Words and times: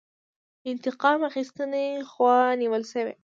انتقام 0.71 1.19
اخیستنې 1.29 1.85
خوا 2.11 2.35
نیولی 2.61 2.87
شي. 2.91 3.03